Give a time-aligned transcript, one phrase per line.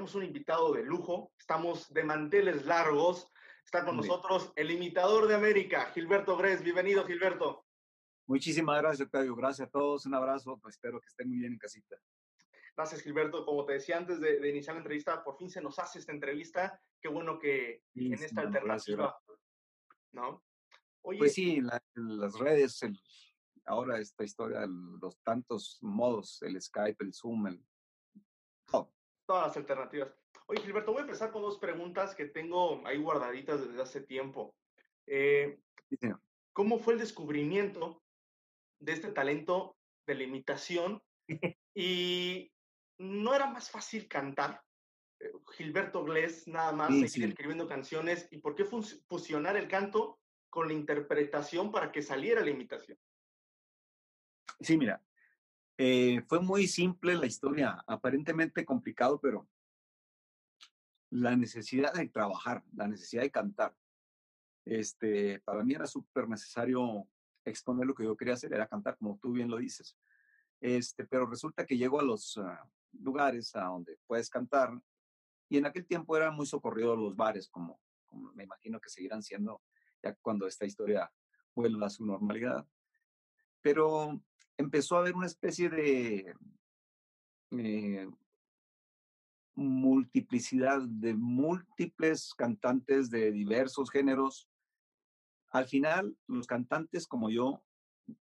[0.00, 3.30] tenemos un invitado de lujo, estamos de manteles largos.
[3.62, 6.62] Está con nosotros el imitador de América, Gilberto Gres.
[6.62, 7.66] Bienvenido, Gilberto.
[8.26, 9.36] Muchísimas gracias, Octavio.
[9.36, 10.06] Gracias a todos.
[10.06, 10.58] Un abrazo.
[10.70, 11.96] Espero que estén muy bien en casita.
[12.74, 13.44] Gracias, Gilberto.
[13.44, 16.80] Como te decía antes de, iniciar la entrevista, por fin se nos hace esta entrevista.
[16.98, 19.20] Qué bueno que en esta alternativa,
[20.12, 20.42] ¿no?
[21.02, 22.80] pues sí, en las redes,
[23.66, 27.62] ahora esta historia, los tantos modos, el Skype, el Zoom, el,
[29.30, 30.12] Todas las alternativas.
[30.46, 34.56] Oye, Gilberto, voy a empezar con dos preguntas que tengo ahí guardaditas desde hace tiempo.
[35.06, 35.60] Eh,
[36.52, 38.02] ¿Cómo fue el descubrimiento
[38.80, 41.00] de este talento de la imitación?
[41.76, 42.50] y
[42.98, 44.60] no era más fácil cantar.
[45.20, 48.26] Eh, Gilberto Glés, nada más, escribiendo canciones.
[48.32, 50.18] ¿Y por qué fusionar el canto
[50.48, 52.98] con la interpretación para que saliera la imitación?
[54.58, 55.00] Sí, mira,
[55.82, 59.48] eh, fue muy simple la historia, aparentemente complicado, pero
[61.08, 63.74] la necesidad de trabajar, la necesidad de cantar.
[64.66, 67.08] Este, para mí era súper necesario
[67.46, 69.96] exponer lo que yo quería hacer, era cantar, como tú bien lo dices.
[70.60, 74.78] Este, pero resulta que llego a los ah, lugares a donde puedes cantar
[75.48, 79.22] y en aquel tiempo eran muy socorridos los bares, como, como me imagino que seguirán
[79.22, 79.62] siendo
[80.02, 81.10] ya cuando esta historia
[81.54, 82.68] vuelva a su normalidad.
[83.62, 84.20] Pero
[84.60, 86.34] empezó a haber una especie de
[87.52, 88.08] eh,
[89.54, 94.48] multiplicidad de múltiples cantantes de diversos géneros.
[95.50, 97.62] Al final, los cantantes como yo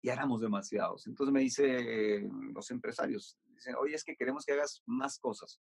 [0.01, 1.07] ya éramos demasiados.
[1.07, 5.59] Entonces me dice los empresarios, dicen, oye, es que queremos que hagas más cosas,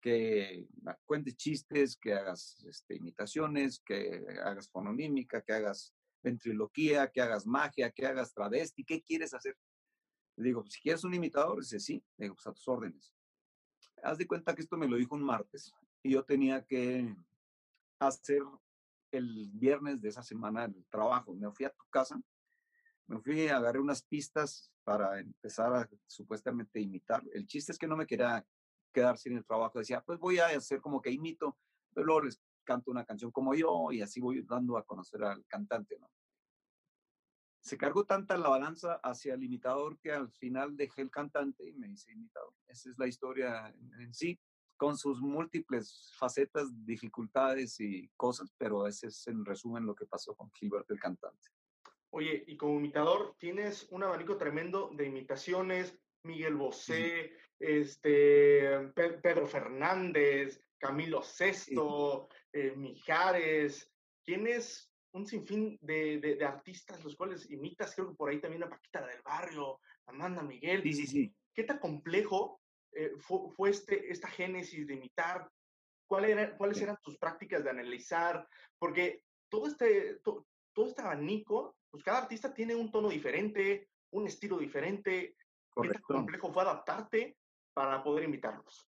[0.00, 0.66] que
[1.04, 7.90] cuentes chistes, que hagas este, imitaciones, que hagas fononímica, que hagas ventriloquía, que hagas magia,
[7.90, 9.56] que hagas travesti, ¿qué quieres hacer?
[10.38, 13.12] Le digo, si quieres un imitador, dice, sí, le digo, pues a tus órdenes.
[14.04, 17.12] Haz de cuenta que esto me lo dijo un martes y yo tenía que
[17.98, 18.42] hacer
[19.10, 21.34] el viernes de esa semana el trabajo.
[21.34, 22.20] Me fui a tu casa,
[23.08, 27.24] me fui, agarré unas pistas para empezar a supuestamente imitar.
[27.32, 28.46] El chiste es que no me quería
[28.92, 29.80] quedar sin el trabajo.
[29.80, 31.58] Decía, pues voy a hacer como que imito,
[31.92, 35.44] pero luego les canto una canción como yo y así voy dando a conocer al
[35.46, 36.08] cantante, ¿no?
[37.68, 41.74] Se cargó tanta la balanza hacia el imitador que al final dejé el cantante y
[41.74, 42.54] me hice imitador.
[42.66, 44.40] Esa es la historia en, sí,
[44.78, 50.34] con sus múltiples facetas, dificultades y cosas, pero ese es en resumen lo que pasó
[50.34, 51.50] con Gilberto el cantante.
[52.10, 60.64] Oye, y como imitador tienes un abanico tremendo de imitaciones, Miguel Bosé, este, Pedro Fernández,
[60.78, 63.92] Camilo Sesto, eh, Mijares.
[64.24, 68.68] ¿Quiénes un sinfín de, de, artistas los cuales imitas, creo que por ahí también a
[68.70, 70.82] Paquita del Barrio, Amanda Miguel.
[70.82, 71.34] Sí, sí, sí.
[71.54, 72.60] ¿Qué tan complejo
[72.92, 75.50] eh, fue, este, esta génesis de imitar?
[76.06, 78.46] ¿Cuál ¿Cuáles eran tus prácticas de analizar?
[78.78, 80.46] Porque todo este, todo
[80.86, 85.36] este abanico, pues cada artista tiene un tono diferente, un estilo diferente.
[85.82, 87.36] ¿Qué tan complejo fue adaptarte
[87.74, 88.88] para poder imitarlos?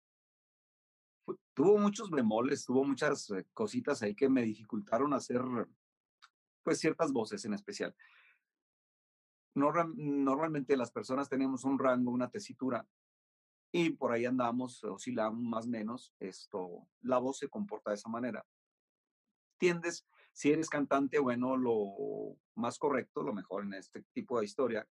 [1.54, 5.42] Tuvo muchos bemoles, tuvo muchas eh, cositas ahí que me dificultaron hacer
[6.64, 7.96] pues ciertas voces en especial.
[9.54, 12.88] normalmente las personas tenemos un rango, una tesitura,
[13.72, 18.10] y por ahí andamos, oscilamos más o menos, esto, la voz se comporta de esa
[18.10, 18.46] manera.
[19.58, 24.88] Tiendes, si eres cantante, bueno, lo más correcto, lo mejor en este tipo de historia,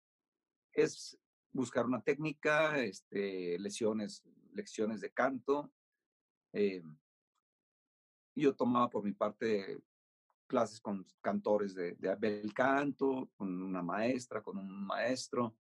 [0.73, 1.19] es
[1.53, 5.71] buscar una técnica, este, lesiones, lecciones de canto.
[6.53, 6.83] Eh,
[8.35, 9.79] yo tomaba por mi parte
[10.51, 15.55] clases con cantores de, de bel canto, con una maestra, con un maestro.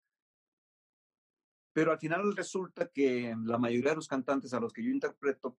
[1.72, 5.56] Pero al final resulta que la mayoría de los cantantes a los que yo interpreto,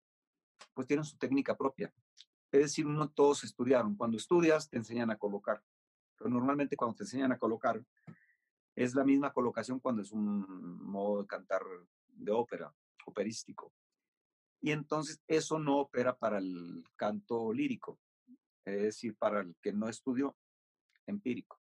[0.74, 1.94] pues tienen su técnica propia.
[2.52, 3.96] Es decir, no todos estudiaron.
[3.96, 5.64] Cuando estudias, te enseñan a colocar.
[6.18, 7.82] Pero normalmente cuando te enseñan a colocar,
[8.76, 11.62] es la misma colocación cuando es un modo de cantar
[12.06, 12.76] de ópera,
[13.06, 13.72] operístico.
[14.60, 17.98] Y entonces eso no opera para el canto lírico
[18.76, 20.36] es decir, para el que no estudió,
[21.08, 21.60] empírico.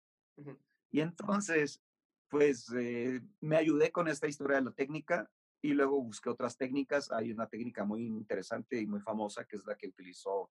[0.91, 1.83] Y entonces,
[2.29, 5.31] pues eh, me ayudé con esta historia de la técnica
[5.63, 7.11] y luego busqué otras técnicas.
[7.11, 10.51] Hay una técnica muy interesante y muy famosa que es la que utilizó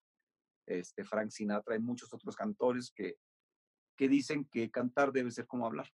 [0.65, 3.17] este, Frank Sinatra y muchos otros cantores que,
[3.95, 5.91] que dicen que cantar debe ser como hablar.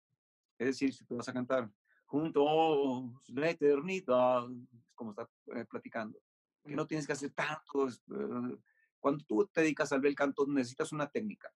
[0.58, 1.72] Es decir, si tú vas a cantar
[2.06, 6.20] juntos la eternidad, es como está eh, platicando,
[6.64, 8.58] que no tienes que hacer tanto, eh,
[9.08, 11.50] cuando tú te dedicas al bel canto, necesitas una técnica.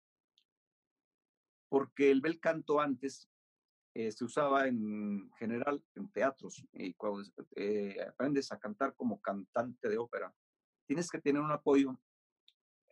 [1.68, 3.28] Porque el bel canto antes
[3.96, 6.64] eh, se usaba en general en teatros.
[6.74, 10.32] Y cuando eh, aprendes a cantar como cantante de ópera,
[10.86, 12.00] tienes que tener un apoyo.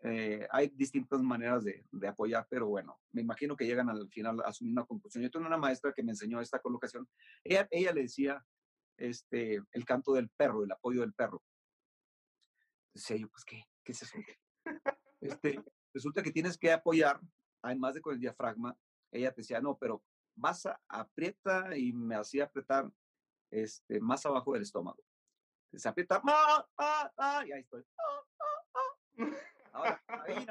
[0.02, 4.40] Eh, hay distintas maneras de, de, apoyar, pero bueno, me imagino que llegan al final
[4.40, 5.24] a asumir una conclusión.
[5.24, 7.08] Yo tengo una maestra que me enseñó esta colocación.
[7.44, 8.44] Ella, ella le decía
[8.98, 11.44] este, el canto del perro, el apoyo del perro.
[12.92, 14.18] Decía yo, pues, ¿qué, qué es eso?
[15.28, 15.62] Este,
[15.94, 17.20] resulta que tienes que apoyar,
[17.62, 18.78] además de con el diafragma,
[19.12, 20.02] ella te decía, no, pero
[20.36, 22.90] vas a aprieta y me hacía apretar
[23.52, 25.04] este, más abajo del estómago.
[25.74, 27.44] Se aprieta, ¡ah, ah, ah!
[27.46, 27.86] y ahí estoy.
[29.74, 30.48] Ahora, ahí,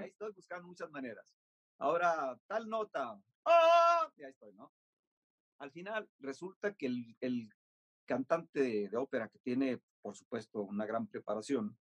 [0.00, 1.34] ahí estoy buscando muchas maneras.
[1.78, 3.18] Ahora, tal nota,
[4.16, 4.70] y ahí estoy, ¿no?
[5.60, 7.50] Al final, resulta que el, el
[8.04, 11.78] cantante de, de ópera que tiene, por supuesto, una gran preparación,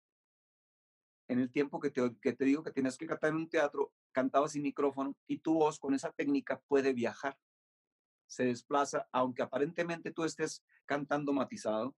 [1.28, 3.92] en el tiempo que te, que te digo que tienes que cantar en un teatro,
[4.12, 7.38] cantabas sin micrófono y tu voz con esa técnica puede viajar.
[8.26, 11.94] Se desplaza, aunque aparentemente tú estés cantando matizado,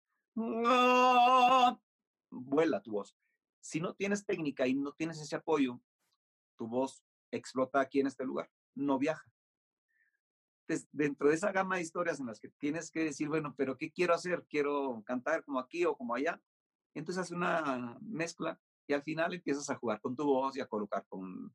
[2.29, 3.15] vuela tu voz.
[3.61, 5.81] Si no tienes técnica y no tienes ese apoyo,
[6.57, 9.25] tu voz explota aquí en este lugar, no viaja.
[10.61, 13.77] Entonces, dentro de esa gama de historias en las que tienes que decir, bueno, pero
[13.77, 14.45] ¿qué quiero hacer?
[14.49, 16.41] ¿Quiero cantar como aquí o como allá?
[16.95, 20.67] Entonces hace una mezcla y al final empiezas a jugar con tu voz y a
[20.67, 21.53] colocar con,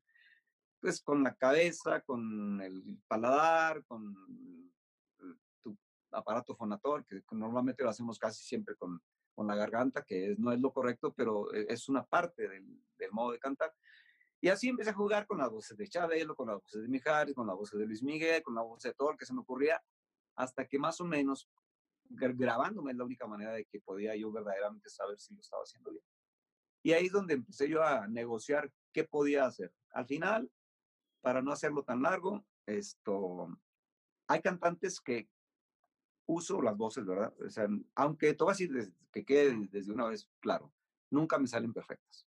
[0.79, 4.15] pues, con la cabeza, con el paladar, con
[5.61, 5.77] tu
[6.11, 9.01] aparato fonator, que normalmente lo hacemos casi siempre con,
[9.33, 13.31] con la garganta, que no es lo correcto, pero e, es una parte del, modo
[13.31, 13.73] de cantar.
[14.39, 17.35] Y así empecé a jugar con las voces de Chabelo, con las voces de Mijares,
[17.35, 19.81] con las voces de Luis Miguel, con la voz de todo que se me ocurría,
[20.35, 21.49] hasta que más o menos
[22.09, 25.91] grabándome es la única manera de que podía yo verdaderamente saber si lo estaba haciendo
[25.91, 26.03] bien.
[26.83, 29.73] Y ahí es donde empecé yo a negociar qué podía hacer.
[29.91, 30.51] Al final,
[31.21, 33.57] para no hacerlo tan largo, esto,
[34.27, 35.29] hay cantantes que
[36.25, 37.33] uso las voces, ¿verdad?
[37.45, 38.69] O sea, aunque todo así
[39.11, 40.73] que quede desde una vez claro,
[41.09, 42.25] nunca me salen perfectas.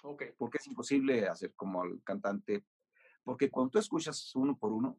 [0.00, 2.64] Porque es imposible hacer como el cantante,
[3.22, 4.98] porque cuando tú escuchas uno por uno,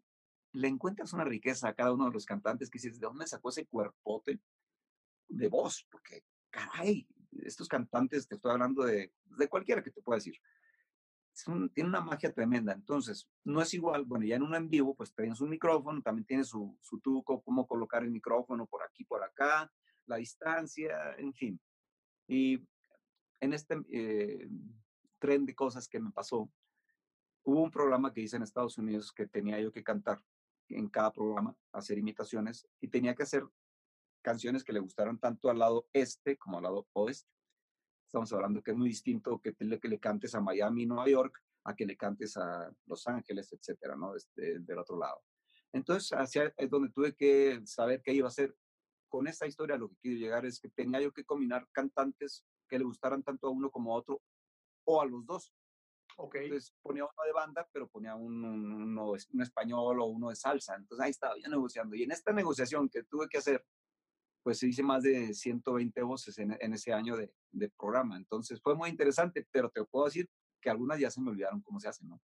[0.51, 3.49] le encuentras una riqueza a cada uno de los cantantes que dices, ¿de dónde sacó
[3.49, 4.39] ese cuerpote
[5.27, 5.87] de voz?
[5.89, 7.07] Porque, caray,
[7.43, 10.35] estos cantantes, te estoy hablando de, de cualquiera que te pueda decir,
[11.73, 12.73] tiene una magia tremenda.
[12.73, 16.25] Entonces, no es igual, bueno, ya en un en vivo, pues tienes un micrófono, también
[16.25, 19.71] tiene su, su truco, cómo colocar el micrófono por aquí, por acá,
[20.05, 21.59] la distancia, en fin.
[22.27, 22.65] Y
[23.39, 24.49] en este eh,
[25.19, 26.49] tren de cosas que me pasó,
[27.43, 30.21] hubo un programa que hice en Estados Unidos que tenía yo que cantar
[30.69, 33.43] en cada programa, hacer imitaciones, y tenía que hacer
[34.21, 37.29] canciones que le gustaran tanto al lado este como al lado oeste.
[38.05, 41.41] Estamos hablando que es muy distinto que, te, que le cantes a Miami, Nueva York,
[41.63, 44.15] a que le cantes a Los Ángeles, etcétera, ¿no?
[44.15, 45.23] Este, del otro lado.
[45.73, 48.55] Entonces, hacia es donde tuve que saber qué iba a hacer.
[49.07, 52.79] Con esta historia lo que quiero llegar es que tenía yo que combinar cantantes que
[52.79, 54.21] le gustaran tanto a uno como a otro,
[54.85, 55.53] o a los dos.
[56.17, 56.45] Okay.
[56.45, 60.75] Entonces ponía uno de banda, pero ponía un, uno, un español o uno de salsa.
[60.75, 61.95] Entonces ahí estaba yo negociando.
[61.95, 63.65] Y en esta negociación que tuve que hacer,
[64.43, 68.17] pues hice más de 120 voces en, en ese año de, de, programa.
[68.17, 70.29] Entonces fue muy interesante, pero te puedo decir
[70.61, 72.21] que algunas ya se me olvidaron cómo se hacen, ¿no?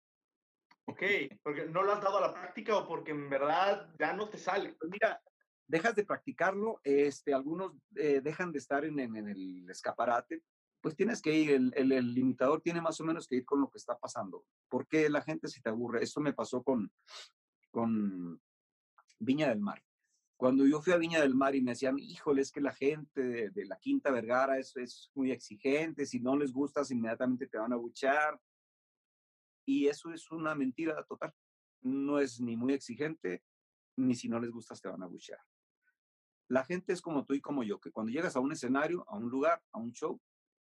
[0.85, 1.03] Ok,
[1.43, 4.37] porque no lo has dado a la práctica o porque en verdad ya no te
[4.37, 4.73] sale.
[4.79, 5.21] Pues mira,
[5.67, 10.43] dejas de practicarlo, este, algunos eh, dejan de estar en, en, en, el escaparate,
[10.79, 13.59] pues tienes que ir, el, el, el, limitador tiene más o menos que ir con
[13.59, 16.03] lo que está pasando, porque la gente se te aburre.
[16.03, 16.89] Esto me pasó con,
[17.69, 18.41] con
[19.19, 19.83] Viña del Mar.
[20.37, 23.23] Cuando yo fui a Viña del Mar y me decían, híjole, es que la gente
[23.23, 27.57] de, de la Quinta Vergara es, es, muy exigente, si no les gustas inmediatamente te
[27.57, 28.39] van a buchar.
[29.65, 31.33] Y eso es una mentira total.
[31.81, 33.43] No es ni muy exigente,
[33.97, 35.39] ni si no les gustas te van a buchear.
[36.49, 39.17] La gente es como tú y como yo, que cuando llegas a un escenario, a
[39.17, 40.21] un lugar, a un show,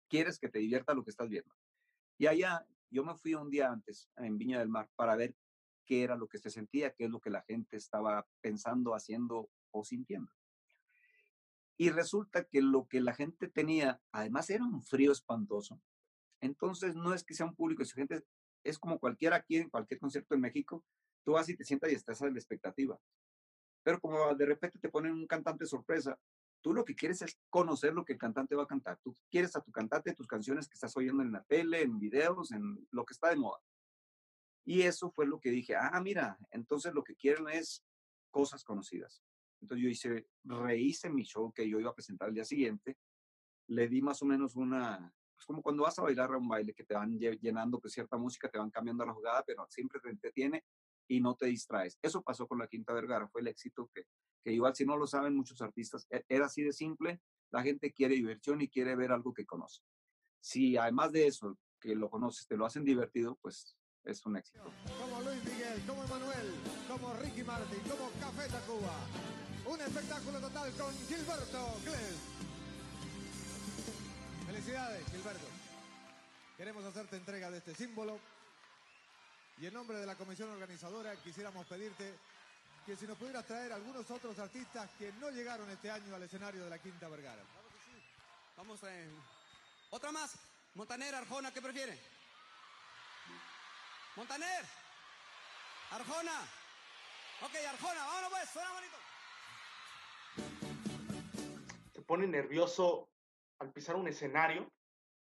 [0.09, 1.53] quieres que te divierta lo que estás viendo.
[2.17, 5.35] Y allá yo me fui un día antes en Viña del Mar para ver
[5.85, 9.49] qué era lo que se sentía, qué es lo que la gente estaba pensando, haciendo
[9.77, 10.31] o sintiendo.
[11.77, 15.79] Y resulta que lo que la gente tenía, además era un frío espantoso.
[16.41, 18.23] Entonces no es que sea un público exigente,
[18.63, 20.83] es como cualquiera aquí en cualquier concierto en México,
[21.23, 22.99] tú vas y te sientas y estás a la expectativa.
[23.83, 26.19] Pero como de repente te ponen un cantante sorpresa,
[26.61, 28.99] tú lo que quieres es conocer lo que el cantante va a cantar.
[29.03, 32.51] Tú quieres a tu cantante, tus canciones que estás oyendo en la tele, en videos,
[32.51, 33.59] en lo que está de moda.
[34.65, 37.85] Y eso fue lo que dije, ah, mira, entonces lo que quieren es
[38.29, 39.23] cosas conocidas.
[39.61, 42.97] Entonces yo hice, rehice mi show que yo iba a presentar el día siguiente,
[43.67, 46.73] le di más o menos una, pues como cuando vas a bailar a un baile
[46.73, 50.09] que te van llenando pues cierta música, te van cambiando la jugada, pero siempre te
[50.09, 50.63] entretiene
[51.07, 51.97] y no te distraes.
[52.01, 54.03] Eso pasó con la Quinta Vergara, fue el éxito que,
[54.43, 57.21] que igual si no lo saben muchos artistas, e-, era así de simple,
[57.51, 59.81] la gente quiere diversión y quiere ver algo que conoce.
[60.41, 64.63] si además de eso, que lo conoces, te lo hacen divertido, pues es un éxito.
[64.99, 66.53] Como Luis Miguel, como Emanuel,
[66.87, 69.46] como Ricky Martin, como Café Tacuba.
[69.67, 72.15] Un espectáculo total con Gilberto Gles.
[74.45, 75.47] Felicidades, Gilberto.
[76.55, 78.17] Queremos hacerte entrega de este símbolo.
[79.59, 82.15] Y en nombre de la comisión organizadora quisiéramos pedirte
[82.85, 86.63] que si nos pudieras traer algunos otros artistas que no llegaron este año al escenario
[86.63, 87.41] de la Quinta Vergara.
[88.55, 88.87] Vamos a...
[89.89, 90.31] Otra más.
[90.75, 91.99] Montaner, Arjona, ¿qué prefiere?
[94.15, 94.65] Montaner.
[95.91, 96.41] Arjona.
[97.41, 99.06] Ok, Arjona, vámonos pues, suena bonito.
[102.07, 103.11] Pone nervioso
[103.59, 104.71] al pisar un escenario,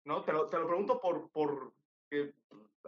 [0.03, 0.25] ¿no?
[0.25, 1.73] Te lo, te lo pregunto por, por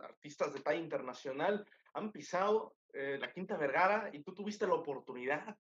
[0.01, 1.65] artistas de talla internacional
[1.95, 5.57] han pisado eh, la Quinta Vergara y tú tuviste la oportunidad.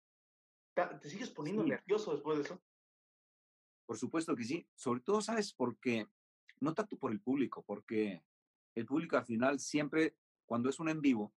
[0.73, 2.61] ¿Te, sigues poniendo nervioso después de eso?
[3.85, 4.67] Por supuesto que sí.
[4.75, 5.53] Sobre todo, ¿sabes?
[5.53, 6.07] Porque
[6.59, 8.21] no tanto por el público, porque
[8.75, 11.33] el público al final siempre, cuando es un en vivo,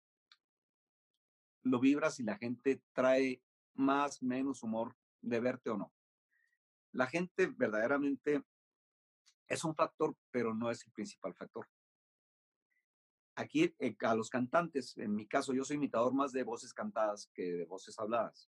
[1.62, 3.42] lo vibras y la gente trae
[3.76, 5.94] más, menos humor de verte o no.
[6.98, 8.42] La gente verdaderamente
[9.48, 11.70] es un factor, pero no es el principal factor.
[13.36, 17.30] Aquí eh, a los cantantes, en mi caso, yo soy imitador más de voces cantadas
[17.36, 18.50] que de voces habladas.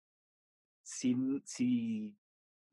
[0.81, 2.15] Si, si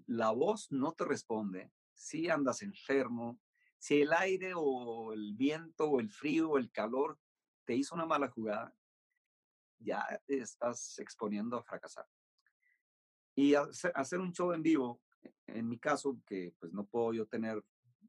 [0.06, 3.40] la voz no te responde, si andas enfermo,
[3.76, 7.18] si el aire o el viento o el frío o el calor
[7.64, 8.72] te hizo una mala jugada,
[9.80, 12.06] ya estás exponiendo a fracasar.
[13.34, 15.02] Y hacer un show en vivo,
[15.46, 17.62] en mi caso, que pues no puedo yo tener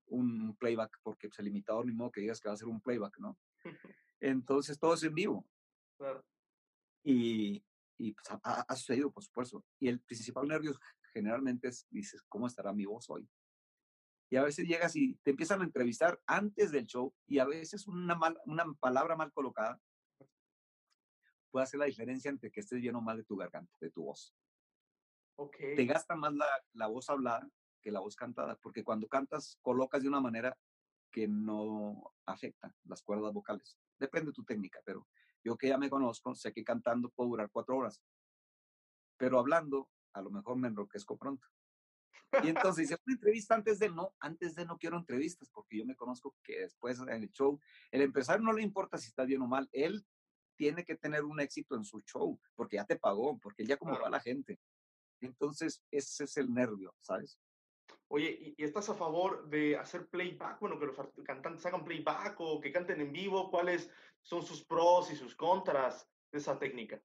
[0.07, 2.81] un playback porque pues, el imitador ni modo que digas que va a hacer un
[2.81, 3.37] playback, ¿no?
[4.19, 5.45] Entonces todo es en vivo.
[7.03, 7.63] Y,
[7.97, 9.63] y pues, ha, ha, sucedido, por supuesto.
[9.79, 10.73] Y el principal nervio
[11.13, 13.27] generalmente es, dices, ¿cómo estará mi voz hoy?
[14.29, 17.87] y a veces llegas y te empiezan a entrevistar antes del show y a veces
[17.87, 19.79] una, mal, una palabra mal colocada
[21.49, 24.35] puede hacer la diferencia entre que estés lleno mal de tu garganta, de tu voz.
[25.39, 25.75] Okay.
[25.75, 27.47] Te gasta más la, la voz hablada
[27.81, 30.57] que la voz cantada, porque cuando cantas colocas de una manera
[31.11, 33.77] que no afecta las cuerdas vocales.
[33.99, 35.07] Depende de tu técnica, pero
[35.43, 38.01] yo que ya me conozco, sé que cantando puedo durar cuatro horas,
[39.17, 41.47] pero hablando a lo mejor me enroquezco pronto.
[42.43, 45.85] Y entonces dice, una entrevista antes de no, antes de no quiero entrevistas, porque yo
[45.85, 47.59] me conozco que después en el show,
[47.91, 50.05] el empresario no le importa si está bien o mal, él
[50.57, 53.97] tiene que tener un éxito en su show, porque ya te pagó, porque ya como
[53.97, 54.59] va la gente.
[55.21, 57.39] Entonces, ese es el nervio, ¿sabes?
[58.09, 60.59] Oye, ¿y, estás a favor de hacer playback?
[60.59, 63.49] Bueno, que los cantantes hagan playback o que canten en vivo.
[63.49, 63.89] ¿Cuáles
[64.21, 67.01] son sus pros y sus contras de esa técnica?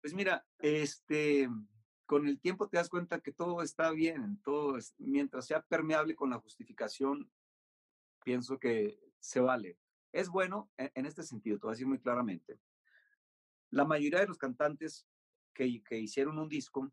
[0.00, 1.48] Pues mira, este,
[2.06, 6.30] con el tiempo te das cuenta que todo está bien, todo mientras sea permeable con
[6.30, 7.30] la justificación,
[8.22, 9.78] pienso que se vale.
[10.12, 12.58] Es bueno e, en, este sentido, te voy a decir muy claramente.
[13.70, 15.08] La mayoría de los cantantes
[15.54, 16.92] que, que hicieron un disco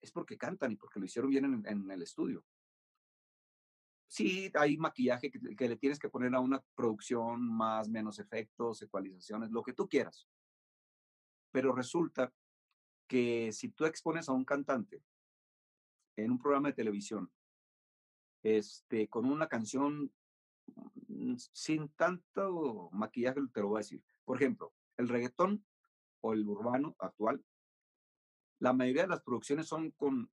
[0.00, 2.44] es porque cantan y porque lo hicieron bien en, en el estudio.
[4.06, 8.80] Sí, hay maquillaje que, que, le tienes que poner a una producción, más, menos efectos,
[8.80, 10.26] ecualizaciones, lo que tú quieras.
[11.52, 12.32] Pero resulta
[13.06, 15.02] que si tú expones a un cantante
[16.16, 17.30] en un programa de televisión,
[18.42, 20.10] este, con una canción
[21.08, 24.02] mm, sin tanto maquillaje, te lo voy a decir.
[24.24, 25.64] Por ejemplo, el reggaetón
[26.20, 27.44] o el urbano actual,
[28.58, 30.30] la mayoría de las producciones son con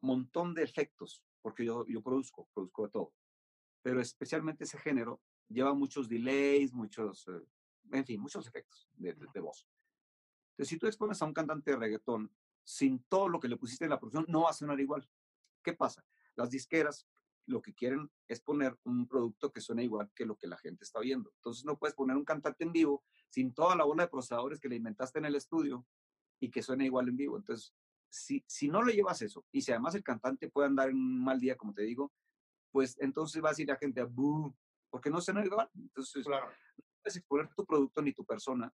[0.00, 3.12] montón de efectos, porque yo, yo produzco, produzco de todo.
[3.82, 7.42] Pero especialmente ese género lleva muchos delays, muchos, eh,
[7.92, 9.66] en fin, muchos efectos de, de, de voz.
[10.50, 12.30] Entonces, si tú expones a un cantante de reggaetón
[12.62, 15.08] sin todo lo que le pusiste en la producción, no va a sonar igual.
[15.62, 16.04] ¿Qué pasa?
[16.36, 17.06] Las disqueras
[17.46, 20.84] lo que quieren es poner un producto que suene igual que lo que la gente
[20.84, 21.30] está viendo.
[21.36, 24.68] Entonces no puedes poner un cantante en vivo sin toda la bola de procesadores que
[24.68, 25.86] le inventaste en el estudio
[26.44, 27.38] y que suene igual en vivo.
[27.38, 27.74] Entonces,
[28.10, 31.24] si, si no le llevas eso y si además el cantante puede andar en un
[31.24, 32.12] mal día, como te digo,
[32.70, 34.04] pues entonces va a decir la gente,
[34.90, 35.70] porque no suena igual.
[35.74, 36.36] Entonces, no
[37.02, 38.72] puedes exponer tu producto ni tu persona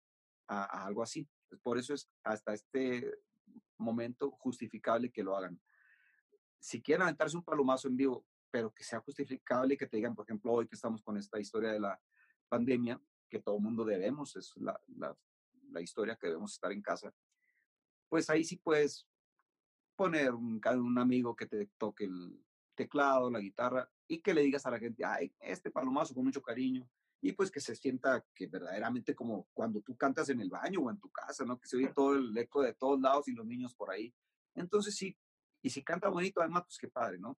[0.47, 1.27] a, algo así.
[1.61, 3.13] Por eso es hasta este
[3.77, 5.61] momento justificable que lo hagan.
[6.59, 10.25] Si quieren aventarse un palomazo en vivo, pero que sea justificable que te digan, por
[10.25, 12.01] ejemplo, hoy que estamos con esta historia de la
[12.49, 12.99] pandemia,
[13.29, 15.15] que todo mundo debemos, es la, la,
[15.71, 17.13] la historia que debemos estar en casa,
[18.09, 19.07] pues ahí sí puedes
[19.95, 22.43] poner un, un amigo que te toque el
[22.75, 26.41] teclado, la guitarra y que le digas a la gente, ay, este palomazo con mucho
[26.41, 26.89] cariño,
[27.21, 30.89] y pues que se sienta que verdaderamente como cuando tú cantas en el baño o
[30.89, 31.59] en tu casa, ¿no?
[31.59, 34.13] Que se oye todo el eco de todos lados y los niños por ahí.
[34.55, 35.17] Entonces sí,
[35.61, 37.37] y si canta bonito además, pues qué padre, ¿no?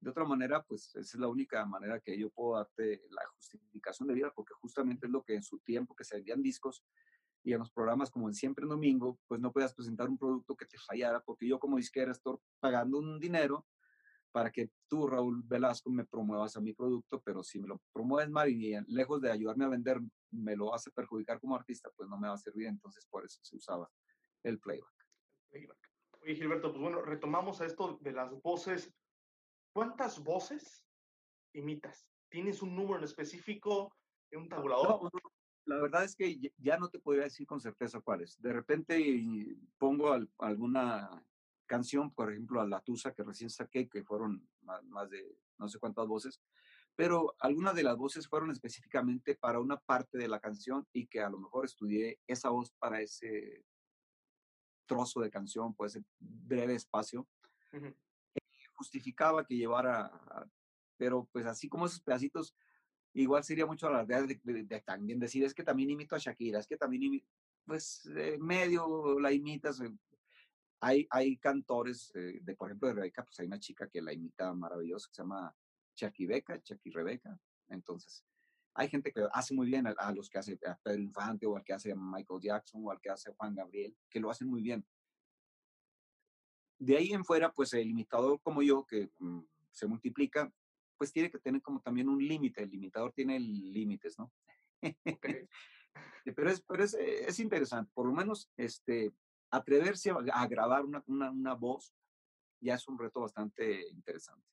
[0.00, 4.06] De otra manera, pues esa es la única manera que yo puedo darte la justificación
[4.06, 6.84] de vida, porque justamente es lo que en su tiempo que se vendían discos
[7.44, 10.56] y en los programas como en Siempre en Domingo, pues no puedas presentar un producto
[10.56, 13.66] que te fallara, porque yo como disquera estoy pagando un dinero
[14.32, 18.30] para que tú, Raúl Velasco, me promuevas a mi producto, pero si me lo promueves
[18.30, 22.18] mal y lejos de ayudarme a vender, me lo hace perjudicar como artista, pues no
[22.18, 22.66] me va a servir.
[22.66, 23.90] Entonces, por eso se usaba
[24.42, 24.92] el playback.
[26.20, 28.92] Oye, Gilberto, pues bueno, retomamos a esto de las voces.
[29.72, 30.84] ¿Cuántas voces
[31.54, 32.06] imitas?
[32.28, 33.94] ¿Tienes un número en específico,
[34.32, 35.10] un tabulador?
[35.68, 38.40] La verdad es que ya no te podría decir con certeza cuáles.
[38.40, 38.98] De repente
[39.76, 41.22] pongo alguna
[41.66, 45.78] canción, por ejemplo, a La Tusa, que recién saqué, que fueron más, de no sé
[45.78, 46.40] cuántas voces,
[46.96, 51.20] pero algunas de las voces fueron específicamente para una parte de la canción y que
[51.20, 53.62] a lo mejor estudié esa voz para ese
[54.86, 57.28] trozo de canción, pues ese breve espacio.
[58.72, 60.10] Justificaba que llevara,
[60.96, 62.56] pero pues así como esos pedacitos,
[63.22, 66.66] igual sería mucho la de, de, también decir, es que también imito a Shakira, es
[66.66, 67.26] que también imito,
[67.64, 68.08] pues
[68.38, 69.90] medio la imitas, eh,
[70.80, 74.12] hay, hay cantores, eh, de, por ejemplo, de Rebeca, pues hay una chica que la
[74.12, 75.54] imita maravilloso, que se llama
[75.94, 77.38] Chucky Beca, Chucky Rebeca.
[77.68, 78.24] Entonces,
[78.74, 81.72] hay gente que hace muy bien a, los que hace Pedro Infante o al que
[81.72, 84.86] hace Michael Jackson o al que hace Juan Gabriel, que lo hacen muy bien.
[86.78, 89.40] De ahí en fuera, pues el imitador como yo, que mm,
[89.72, 90.52] se multiplica,
[90.98, 92.64] pues tiene que tener como también un límite.
[92.64, 94.32] El imitador tiene límites, ¿no?
[96.36, 97.90] pero es, pero es, es, interesante.
[97.94, 99.12] Por lo menos, este,
[99.50, 101.94] atreverse a, grabar una, una, voz
[102.60, 104.44] ya es un reto bastante interesante.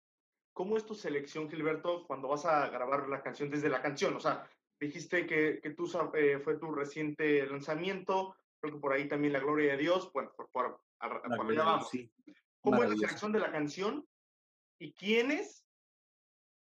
[0.54, 4.16] ¿Cómo es tu selección, Gilberto, cuando vas a grabar la canción desde la canción?
[4.16, 4.48] O sea,
[4.80, 9.40] dijiste que, que tú eh, fue tu reciente lanzamiento, creo que por ahí también La
[9.40, 11.90] Gloria de Dios, bueno, por, por, allá vamos.
[12.62, 14.08] ¿Cómo es la selección de la canción
[14.80, 15.65] y quiénes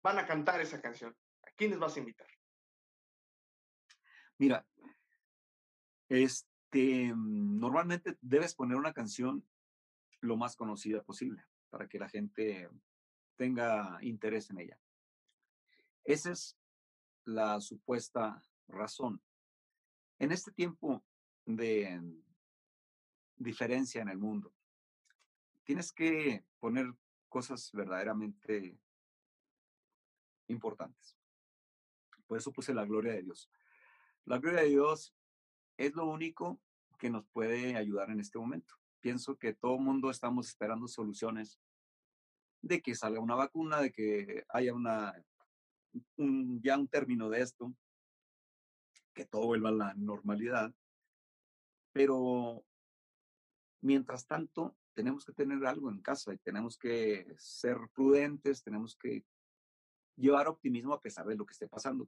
[0.01, 1.15] van a cantar esa canción?
[1.43, 2.27] ¿A quiénes vas a invitar?
[4.37, 4.65] Mira,
[6.07, 9.43] es, este, normalmente debes poner una canción
[10.21, 12.69] lo más conocida posible para que la gente
[13.35, 14.79] tenga interés en ella.
[16.03, 16.57] Esa es
[17.25, 19.19] la supuesta razón.
[20.19, 21.03] En este tiempo
[21.45, 21.99] de
[23.35, 24.53] diferencia en el mundo,
[25.63, 26.93] tienes que poner
[27.29, 28.77] cosas verdaderamente
[30.49, 31.17] importantes.
[32.27, 33.49] Por eso puse la gloria de Dios.
[34.25, 35.15] La gloria de Dios
[35.77, 36.59] es lo único
[36.97, 38.75] que nos puede ayudar en este momento.
[38.99, 41.59] Pienso que todo el mundo estamos esperando soluciones
[42.61, 45.13] de que salga una vacuna, de que haya una,
[46.17, 47.73] un, ya un término de esto,
[49.13, 50.73] que todo vuelva a la normalidad.
[51.93, 52.65] Pero
[53.81, 59.23] mientras tanto, tenemos que tener algo en casa y tenemos que ser prudentes, tenemos que
[60.19, 62.07] llevar optimismo a pesar de lo que esté pasando.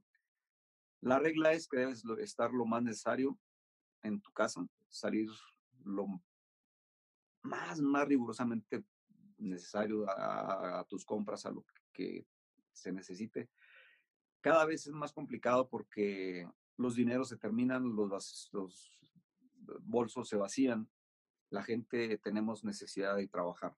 [1.00, 3.38] La regla es que debes estar lo más necesario
[4.02, 5.28] en tu casa, salir
[5.84, 6.06] lo
[7.42, 8.84] más, más rigurosamente
[9.38, 12.26] necesario a, tus compras, a lo que
[12.72, 13.50] se necesite.
[14.40, 19.00] Cada vez es más complicado porque los dineros se terminan, los, los
[19.80, 20.88] bolsos se vacían,
[21.50, 23.76] la gente tenemos necesidad de trabajar.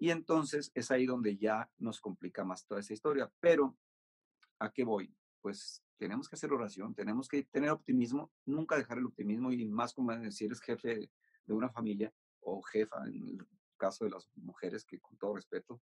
[0.00, 3.30] Y entonces es ahí donde ya nos complica más toda esa historia.
[3.38, 3.76] Pero,
[4.58, 5.14] ¿a qué voy?
[5.42, 9.92] Pues tenemos que hacer oración, tenemos que tener optimismo, nunca dejar el optimismo y más
[9.92, 11.10] como si eres jefe
[11.44, 12.10] de una familia
[12.40, 15.82] o jefa, en el caso de las mujeres, que con todo respeto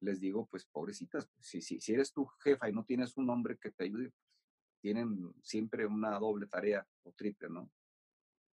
[0.00, 3.56] les digo, pues pobrecitas, si, si, si eres tu jefa y no tienes un hombre
[3.56, 4.12] que te ayude,
[4.80, 7.70] tienen siempre una doble tarea o triple, ¿no?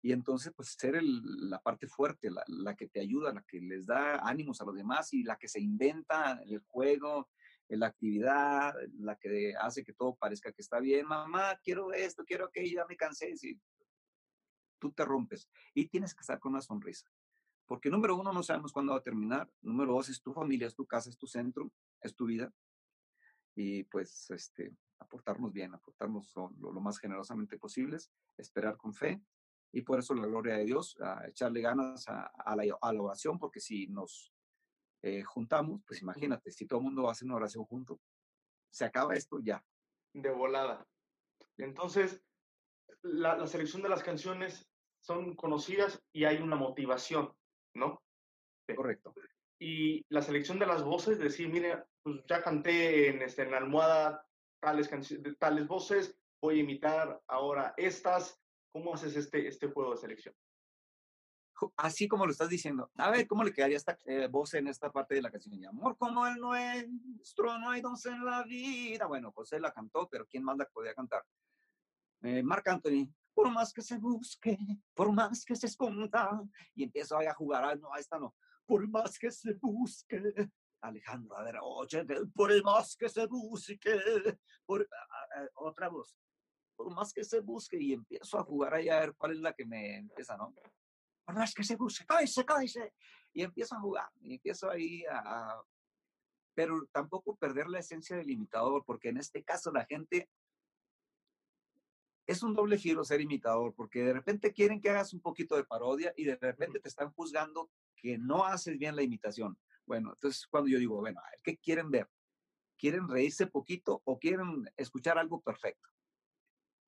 [0.03, 3.61] Y entonces, pues ser el, la parte fuerte, la, la, que te ayuda, la que
[3.61, 7.29] les da ánimos a los demás y la que se inventa el juego,
[7.69, 11.07] la actividad, la que hace que todo parezca que está bien.
[11.07, 13.37] Mamá, quiero esto, quiero aquello, ya me cansé.
[13.37, 13.61] Si
[14.79, 17.09] tú te rompes y tienes que estar con una sonrisa.
[17.67, 19.49] Porque número uno, no sabemos cuándo va a terminar.
[19.61, 22.53] Número dos, es tu familia, es tu casa, es tu centro, es tu vida.
[23.55, 29.23] Y pues, este, aportarnos bien, aportarnos lo, lo más generosamente posibles, esperar con fe.
[29.73, 33.03] Y por eso la gloria de Dios, a echarle ganas a, a, la, a la
[33.03, 34.33] oración, porque si nos
[35.03, 38.01] eh, juntamos, pues imagínate, si todo el mundo hace una oración junto,
[38.71, 39.65] se acaba esto ya.
[40.13, 40.87] De volada.
[41.57, 42.23] Entonces,
[43.03, 44.69] la, selección de las canciones
[45.01, 47.35] son conocidas y hay una motivación,
[47.75, 48.03] ¿no?
[48.75, 49.15] Correcto.
[49.59, 53.59] Y la selección de las voces, decir, mire, pues ya canté en, este, en la
[53.59, 54.27] almohada
[54.61, 54.91] tales,
[55.39, 58.39] tales voces, voy a imitar ahora estas.
[58.73, 60.35] ¿Cómo haces este, este juego de selección?
[61.77, 62.91] así como lo estás diciendo.
[62.97, 65.65] A ver, ¿cómo le quedaría esta eh, voz en esta parte de la canción?
[65.67, 69.07] Amor como el nuestro, no hay dos en la vida.
[69.07, 71.25] Bueno, José la cantó, pero ¿quién más la podía cantar?
[72.23, 74.59] Eh, Marc Anthony, por más que se busque,
[74.95, 76.43] por más que se esconda,
[76.75, 78.35] y empiezo a jugar, ah, no, esta no,
[78.67, 80.21] por más que se busque,
[80.83, 82.05] Alejandro, a ver, oye,
[82.35, 83.99] por más que se busque,
[84.67, 84.87] por,
[85.55, 86.15] otra voz,
[86.83, 89.53] por más que se busque, y empiezo a jugar ahí a ver cuál es la
[89.53, 90.55] que me empieza, ¿no?
[91.27, 92.95] Por más que se busque, cállese, cállese,
[93.35, 95.61] y empiezo a jugar, y empiezo ahí a,
[96.55, 100.31] pero tampoco perder la esencia del imitador, porque en este caso la gente
[102.27, 105.65] es un doble giro ser imitador, porque de repente quieren que hagas un poquito de
[105.65, 109.59] parodia y de repente te están juzgando que no haces bien la imitación.
[109.85, 112.09] Bueno, entonces cuando yo digo, bueno, a ver, ¿qué quieren ver?
[112.79, 115.91] ¿Quieren reírse poquito o quieren escuchar algo perfecto?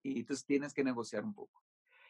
[0.02, 1.62] Y entonces tienes que negociar un poco.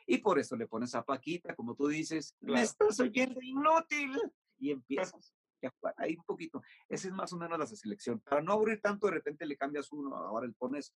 [0.07, 4.19] Y por eso le pones a Paquita, como tú dices, me estás oyendo inútil.
[4.59, 6.63] Y empiezas a jugar ahí un poquito.
[6.89, 8.21] Esa es más o menos la selección.
[8.21, 10.93] Para no aburrir tanto, de repente le cambias uno, ahora le pones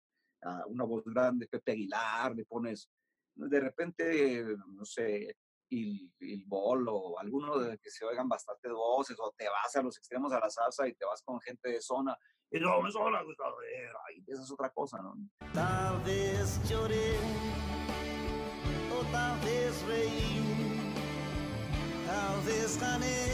[0.69, 2.89] una voz grande, Pepe Aguilar, le pones
[3.37, 5.37] de repente, no sé,
[5.71, 9.83] el, el bol o alguno de que se oigan bastante voces, o te vas a
[9.83, 12.17] los extremos a la salsa y te vas con gente de zona,
[12.51, 13.21] y no, me zona,
[14.15, 15.15] y esa es otra cosa, ¿no?
[15.53, 17.17] Tal vez lloré,
[18.93, 20.95] o tal vez reí,
[22.07, 23.33] tal vez gané,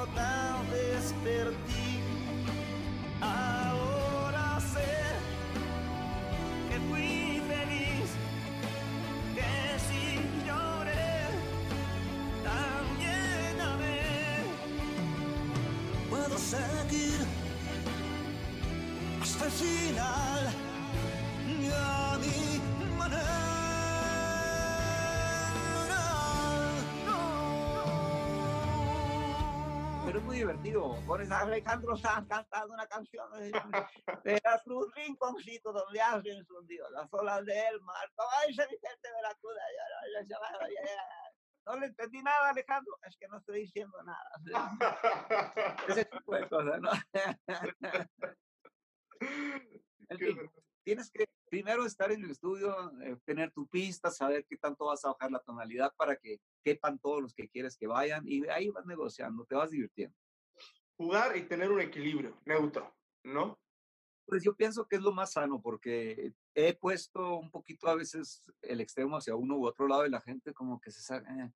[0.00, 2.00] o tal vez perdí.
[3.20, 3.91] Ahora
[19.42, 20.46] hasta el final,
[21.74, 23.22] a mi manera.
[30.04, 30.96] Pero es muy divertido.
[31.06, 33.50] Pones a Alejandro Sanz cantando una canción de,
[34.24, 38.10] de la Cruz Rinconcito, donde alguien hundido, las olas del mar.
[38.42, 39.08] Ay, se Vicente.
[41.64, 42.98] No le entendí nada, Alejandro.
[43.04, 44.28] Es que no estoy diciendo nada.
[45.88, 46.90] Ese tipo de cosas, ¿no?
[50.18, 50.38] Fin,
[50.82, 55.04] tienes que primero estar en el estudio, eh, tener tu pista, saber qué tanto vas
[55.04, 58.68] a bajar la tonalidad para que quepan todos los que quieres que vayan y ahí
[58.70, 60.16] vas negociando, te vas divirtiendo.
[60.96, 63.58] Jugar y tener un equilibrio neutro, ¿no?
[64.26, 68.50] Pues yo pienso que es lo más sano porque he puesto un poquito a veces
[68.62, 71.52] el extremo hacia uno u otro lado y la gente como que se sabe, eh,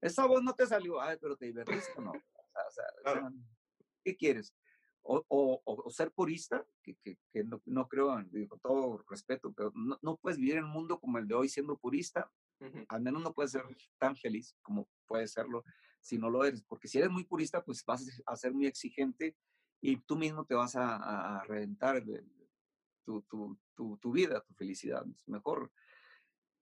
[0.00, 2.10] esa voz no te salió, ay, pero te divertiste o no.
[2.10, 3.30] O sea, o sea, Claro.
[4.02, 4.52] ¿Qué quieres?
[5.02, 9.52] O, o- o- ser purista, que, que- que no, no creo, digo, con todo respeto,
[9.52, 12.84] pero no, no puedes vivir en un mundo como el de hoy siendo purista, Ujú.
[12.88, 13.64] al menos no puedes ser
[13.98, 15.64] tan feliz como puedes serlo
[16.02, 19.36] si no lo eres, porque si eres muy purista, pues vas a ser muy exigente
[19.80, 22.02] y tú mismo te vas a, a- reventar
[23.04, 25.04] tu, tu, tu, tu vida, tu felicidad.
[25.16, 25.72] Es mejor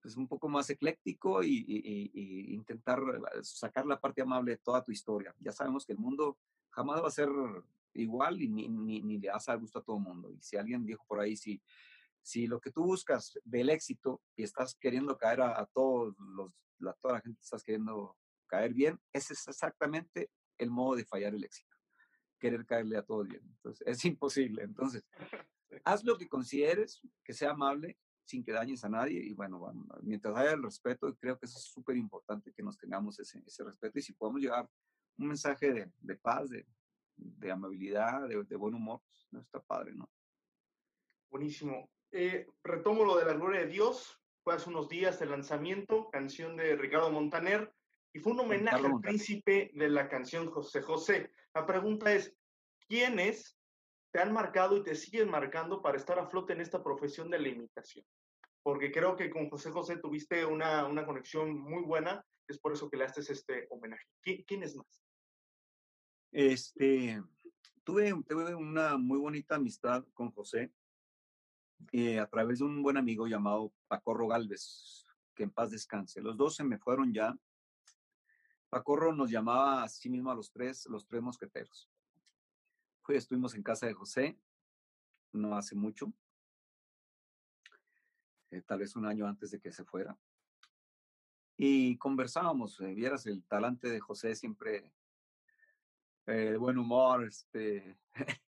[0.01, 2.99] pues, un poco más ecléctico y, y- y- y intentar
[3.35, 5.35] eh, sacar la parte amable de toda tu historia.
[5.39, 6.37] Ya sabemos que el mundo
[6.71, 7.29] jamás va a ser
[7.93, 10.31] igual y ni, ni, ni le vas a dar gusto a todo el mundo.
[10.31, 11.61] Y si alguien dijo por ahí, si,
[12.21, 16.53] si lo que tú buscas del éxito y estás queriendo caer a, a todos los,
[16.79, 18.15] la, toda la gente estás queriendo
[18.47, 21.75] caer bien, ese es exactamente el modo de fallar el éxito.
[22.39, 23.41] Querer caerle a todos bien.
[23.43, 24.63] Entonces, es imposible.
[24.63, 25.03] Entonces,
[25.85, 29.87] haz lo que consideres que sea amable sin que dañes a nadie y bueno, bueno,
[30.03, 33.63] mientras haya el respeto, creo que eso es súper importante que nos tengamos ese, ese
[33.63, 34.69] respeto y si podemos llevar
[35.17, 36.63] un mensaje de, de paz, de,
[37.19, 40.09] de amabilidad, de, de buen humor, pues, no está padre, ¿no?
[41.29, 41.89] Buenísimo.
[42.11, 44.19] Eh, retomo lo de la gloria de Dios.
[44.43, 47.71] Fue hace unos días el lanzamiento, canción de Ricardo Montaner,
[48.13, 51.31] y fue un homenaje al príncipe de la canción José José.
[51.53, 52.35] La pregunta es,
[52.87, 53.59] ¿quiénes
[54.11, 57.37] te han marcado y te siguen marcando para estar a flote en esta profesión de
[57.39, 58.05] la imitación?
[58.63, 62.89] Porque creo que con José José tuviste una, una conexión muy buena, es por eso
[62.89, 64.05] que le haces este homenaje.
[64.25, 65.03] ¿Qui- ¿Quién es más?
[66.31, 67.23] Este,
[67.83, 70.71] tuve, tuve una muy bonita amistad con José
[71.91, 76.21] eh, a través de un buen amigo llamado Pacorro Galvez, que en paz descanse.
[76.21, 77.35] Los dos se me fueron ya.
[78.69, 81.89] Pacorro nos llamaba a sí mismo a los tres, los tres mosqueteros.
[83.01, 84.37] Fue, estuvimos en casa de José,
[85.31, 86.13] no hace mucho,
[88.51, 90.15] eh, tal vez un año antes de que se fuera.
[91.57, 94.91] Y conversábamos, eh, vieras el talante de José siempre
[96.29, 97.97] eh, buen humor, este,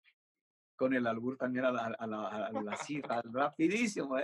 [0.77, 4.17] con el albur también a la, a la, a la cifra, rapidísimo.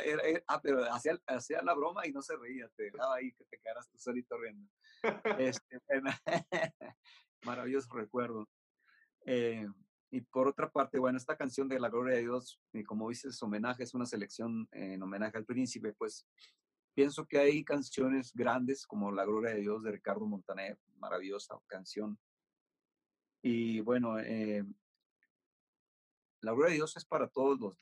[0.47, 3.59] ah, pero hacía, hacía, la broma y no se reía, te dejaba ahí que te
[3.59, 4.69] quedaras tú solito riendo.
[5.39, 5.81] Este,
[7.45, 8.49] maravilloso recuerdo.
[9.27, 9.69] Eh,
[10.11, 13.43] y por otra parte, bueno, esta canción de La Gloria de Dios, y como dices,
[13.43, 16.25] homenaje, es una selección en homenaje al príncipe, pues
[16.95, 22.17] pienso que hay canciones grandes como La Gloria de Dios de Ricardo Montaner, maravillosa canción.
[23.47, 24.65] Y bueno, eh,
[26.41, 27.79] la gloria de Dios es para todos los,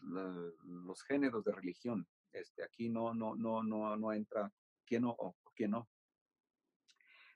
[0.65, 2.05] los, géneros de religión.
[2.33, 4.53] Este, aquí no, no, no, no, no entra
[4.85, 5.89] quién no o quién no.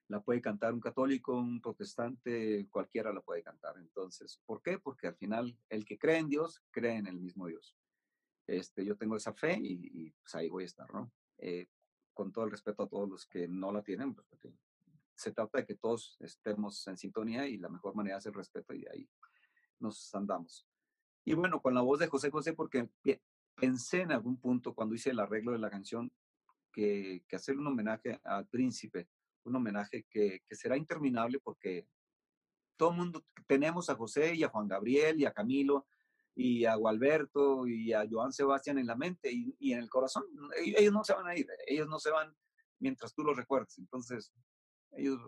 [0.09, 3.79] La puede cantar un católico, un protestante, cualquiera la puede cantar.
[3.79, 4.81] Entonces, ¿por qué?
[4.81, 7.77] Porque al final el que cree en Dios, cree en el mismo Dios.
[8.49, 11.12] Este, yo tengo esa fe y, pues ahí voy a estar, ¿no?
[11.39, 11.69] Eh,
[12.12, 14.27] con todo el respeto a todos los que no la tienen, pues
[15.17, 18.75] se trata de que todos estemos en sintonía y la mejor manera es el respeto
[18.75, 19.09] y ahí
[19.81, 20.67] nos andamos.
[21.25, 22.89] Y bueno, con la voz de José José, porque
[23.55, 26.13] pensé en algún punto cuando hice el arreglo de la canción
[26.73, 29.09] que, hacer un homenaje al príncipe,
[29.45, 31.89] un homenaje que, será interminable porque
[32.77, 35.87] todo el mundo tenemos a José y a Juan Gabriel y a Camilo
[36.35, 40.25] y a Gualberto y a Joan Sebastián en la mente y, y, en el corazón.
[40.63, 42.37] Ellos no se van a ir, ellos no se van
[42.79, 43.79] mientras tú los recuerdes.
[43.79, 44.31] Entonces,
[44.97, 45.21] ellos,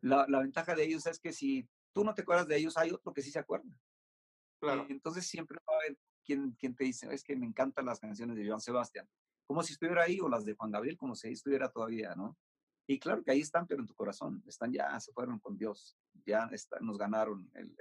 [0.00, 2.90] la, la, ventaja de ellos es que si tú no te acuerdas de ellos, hay
[2.90, 3.70] otro que sí se acuerda.
[4.60, 4.86] Claro.
[4.90, 8.36] entonces siempre va a haber quien, quien te dice, es que me encantan las canciones
[8.36, 9.08] de Joan Sebastián,
[9.46, 12.36] como si estuviera ahí, o las de Juan Gabriel, como si estuviera todavía, ¿no?
[12.86, 15.96] Y claro que ahí están, pero en tu corazón, están ya, se fueron con Dios,
[16.26, 17.74] ya están, nos ganaron el,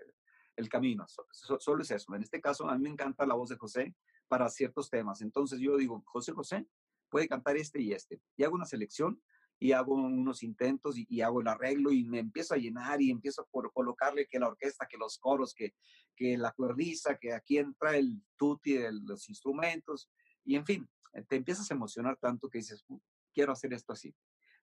[0.55, 2.15] el camino, solo es eso.
[2.15, 3.95] En este caso, a mí me encanta la voz de José
[4.27, 6.65] para ciertos temas, entonces yo digo, José José
[7.09, 9.21] puede cantar este y este, y hago una selección
[9.59, 13.47] y hago unos intentos y, hago el arreglo y me empiezo a llenar y empiezo
[13.51, 15.73] por colocarle que la orquesta, que los coros, que,
[16.15, 20.09] que la cuerdiza, que aquí entra el tutti de los instrumentos
[20.45, 20.89] y en fin,
[21.27, 22.85] te empiezas a emocionar tanto que dices,
[23.33, 24.15] quiero hacer esto así.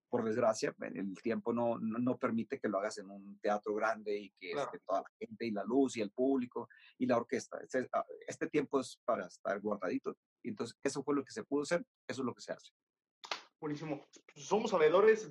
[0.09, 4.31] Por desgracia, el tiempo no, no, permite que lo hagas en un teatro grande y
[4.39, 7.59] que esté toda la gente y la luz y el público y la orquesta.
[7.59, 10.17] Este, ah, este tiempo es para estar guardadito.
[10.45, 12.71] Entonces, eso fue lo que se pudo hacer, eso es lo que se hace.
[13.59, 14.07] Buenísimo.
[14.35, 15.31] Somos sabedores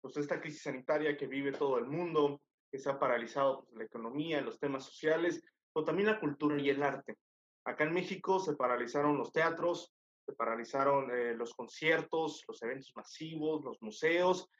[0.00, 3.76] pues, de esta crisis sanitaria que vive todo el mundo, que se ha paralizado pues,
[3.78, 7.16] la economía, los temas sociales, pero también la cultura y el arte.
[7.64, 9.94] Acá en México se paralizaron los teatros,
[10.26, 14.50] se paralizaron eh, los conciertos, los eventos masivos, los museos.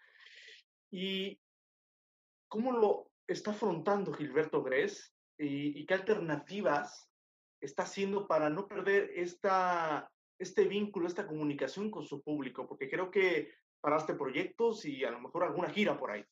[0.90, 1.38] ¿Y
[2.48, 5.14] cómo lo está afrontando Gilberto Gres?
[5.38, 7.10] ¿Y, y qué alternativas
[7.60, 12.66] está haciendo para no perder esta este vínculo, esta comunicación con su público?
[12.66, 16.24] Porque creo que paraste proyectos y a lo mejor alguna gira por ahí.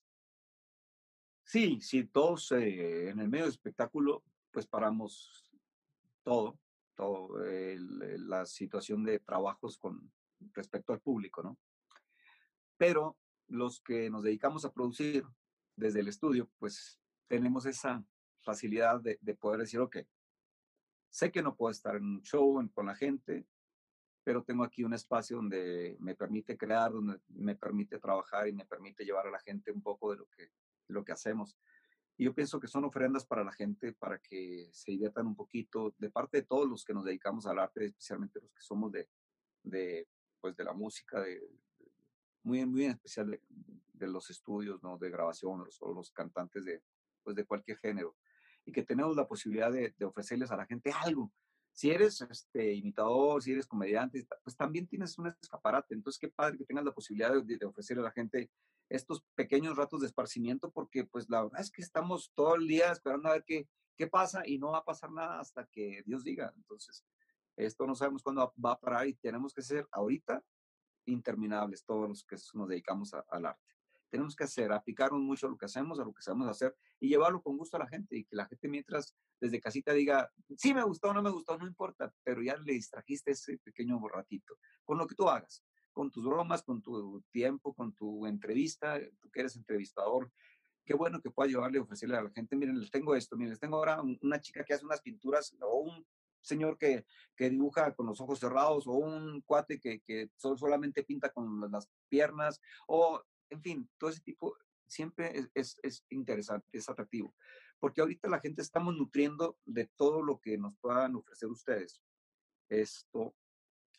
[1.45, 5.51] Sí, sí, todos eh, en el medio de espectáculo, pues paramos
[6.23, 6.59] todo,
[6.95, 10.13] todo, la situación de trabajos con
[10.53, 11.59] respecto al público, ¿no?
[12.77, 13.17] Pero
[13.47, 15.25] los que nos dedicamos a producir
[15.77, 18.05] desde el estudio, pues tenemos esa
[18.43, 19.99] facilidad de, de poder decir, ok,
[21.11, 23.47] sé que no puedo estar en un show con la gente,
[24.29, 28.67] pero tengo aquí un espacio donde me permite crear, donde me permite trabajar y me
[28.67, 30.51] permite llevar a la gente un poco de lo que,
[30.89, 31.57] lo que hacemos.
[32.19, 35.95] Y yo pienso que son ofrendas para la gente, para que se diviertan un poquito,
[35.97, 39.09] de parte de todos los que nos dedicamos al arte, especialmente los que somos de,
[39.63, 40.07] de,
[40.43, 41.49] pues de la música, de,
[42.43, 44.99] muy, muy en especial de, los estudios ¿no?
[44.99, 46.83] de grabación o los cantantes de,
[47.23, 48.15] pues de cualquier género.
[48.67, 51.33] Y que tenemos la posibilidad de ofrecerles a la gente algo,
[51.79, 55.95] si eres este, imitador, si eres comediante, pues también tienes un escaparate.
[55.95, 58.51] Entonces, qué padre que tengas la posibilidad de, ofrecerle a la gente
[58.89, 62.91] estos pequeños ratos de esparcimiento, porque pues la verdad es que estamos todo el día
[62.91, 66.25] esperando a ver qué, qué pasa y no va a pasar nada hasta que Dios
[66.25, 66.53] diga.
[66.57, 67.05] Entonces,
[67.55, 70.43] esto no sabemos cuándo va a parar y tenemos que ser ahorita
[71.05, 73.78] interminables todos los que nos dedicamos al arte
[74.11, 77.43] tenemos que hacer, aplicarnos mucho lo que hacemos, a lo que sabemos hacer y llevarlo
[77.43, 80.83] con gusto a la gente y que la gente mientras desde casita diga, sí me
[80.83, 85.07] gustó, no me gustó, no importa, pero ya le distrajiste ese pequeño ratito con lo
[85.07, 89.57] que tú hagas, con tus bromas, con tu tiempo, con tu entrevista, tú que eres
[89.57, 90.33] entrevistador,
[90.85, 93.61] qué bueno que pueda llevarle, ofrecerle a la gente, miren, les tengo esto, miren, les
[93.61, 96.07] tengo ahora una chica que hace unas pinturas o un
[96.41, 97.05] señor que,
[97.37, 101.89] que dibuja con los ojos cerrados o un cuate que, que solamente pinta con las
[102.09, 104.57] piernas o en fin, todo ese tipo
[104.87, 107.35] siempre es, es, interesante, es atractivo,
[107.79, 112.01] porque ahorita la gente estamos nutriendo de todo lo que nos puedan ofrecer ustedes.
[112.69, 113.35] Esto,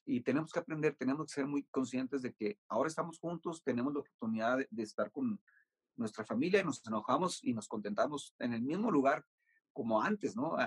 [0.06, 3.94] y tenemos que aprender, tenemos que ser muy conscientes de que ahora estamos juntos, tenemos
[3.94, 5.40] la oportunidad de, de estar con
[5.96, 9.26] nuestra familia y nos enojamos y nos contentamos en el mismo lugar
[9.74, 10.58] como antes, ¿no?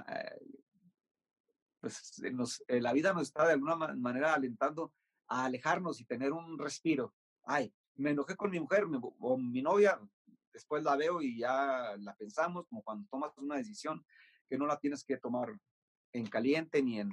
[1.81, 2.23] pues
[2.69, 4.93] eh, la vida nos está de alguna manera alentando
[5.27, 7.13] a alejarnos y tener un respiro.
[7.43, 8.85] Ay, me enojé con mi mujer
[9.21, 10.01] o mi novia,
[10.53, 14.05] después la veo y ya la pensamos, como cuando tomas una decisión
[14.49, 15.53] que no la tienes que tomar
[16.13, 17.11] en caliente ni en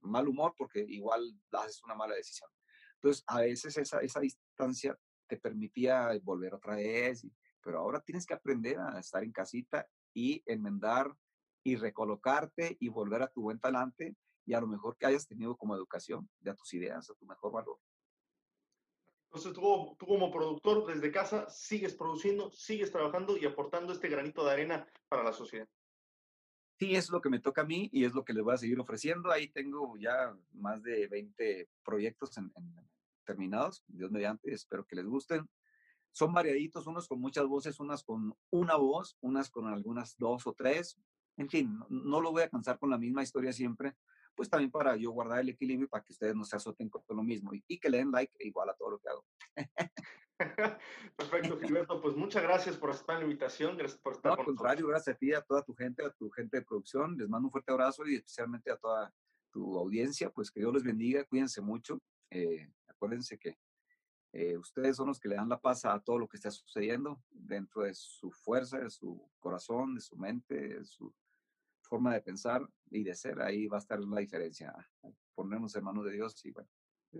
[0.00, 2.50] mal humor, porque igual haces una mala decisión.
[2.94, 7.26] Entonces, a veces esa, esa distancia te permitía volver otra vez,
[7.62, 11.14] pero ahora tienes que aprender a estar en casita y enmendar
[11.62, 14.16] y recolocarte y volver a tu buen talante
[14.46, 17.52] y a lo mejor que hayas tenido como educación, de tus ideas, a tu mejor
[17.52, 17.78] valor.
[19.30, 24.44] Entonces tú, tú, como productor desde casa sigues produciendo, sigues trabajando y aportando este granito
[24.44, 25.68] de arena para la sociedad.
[26.80, 28.58] Sí, es lo que me toca a mí y es lo que les voy a
[28.58, 29.30] seguir ofreciendo.
[29.30, 32.50] Ahí tengo ya más de 20 proyectos en,
[33.24, 35.48] terminados, Dios mediante, espero que les gusten.
[36.10, 40.54] Son variaditos, unos con muchas voces, unas con una voz, unas con algunas dos o
[40.54, 40.98] tres.
[41.36, 43.94] En fin, no lo voy a cansar con la misma historia siempre,
[44.34, 47.22] pues también para yo guardar el equilibrio para que ustedes no se azoten con lo
[47.22, 49.24] mismo y, que le den like igual a todo lo que hago.
[51.16, 52.00] Perfecto, Gilberto.
[52.00, 53.76] Pues muchas gracias por aceptar la invitación.
[53.76, 56.30] Gracias por estar no, al contrario, gracias a ti, a toda tu gente, a tu
[56.30, 57.16] gente de producción.
[57.18, 59.12] Les mando un fuerte abrazo y especialmente a toda
[59.50, 60.30] tu audiencia.
[60.30, 62.00] Pues que Dios les bendiga, cuídense mucho.
[62.30, 63.58] Eh, acuérdense que
[64.32, 67.20] eh, ustedes son los que le dan la paz a todo lo que está sucediendo
[67.30, 71.12] dentro de su fuerza, de su corazón, de su mente, de su
[71.90, 74.72] forma de pensar y de ser, ahí va a estar la diferencia.
[75.34, 76.70] Ponernos en manos de Dios y bueno,